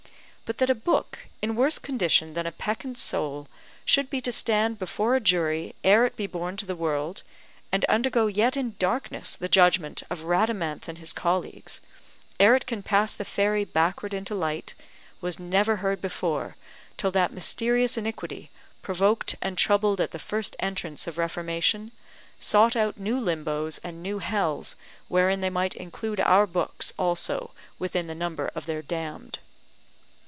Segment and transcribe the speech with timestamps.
[0.51, 3.47] But that a book, in worse condition than a peccant soul,
[3.85, 7.23] should be to stand before a jury ere it be born to the world,
[7.71, 11.79] and undergo yet in darkness the judgment of Radamanth and his colleagues,
[12.37, 14.75] ere it can pass the ferry backward into light,
[15.21, 16.57] was never heard before,
[16.97, 18.49] till that mysterious iniquity,
[18.81, 21.93] provoked and troubled at the first entrance of Reformation,
[22.41, 24.75] sought out new limbos and new hells
[25.07, 29.39] wherein they might include our books also within the number of their damned.